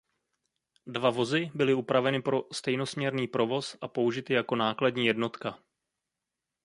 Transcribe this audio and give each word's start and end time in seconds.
Dva 0.87 1.09
vozy 1.11 1.51
byly 1.55 1.73
upraveny 1.73 2.21
pro 2.21 2.43
stejnosměrný 2.51 3.27
provoz 3.27 3.77
a 3.81 3.87
použity 3.87 4.33
jako 4.33 4.55
nákladní 4.55 5.05
jednotka. 5.05 5.59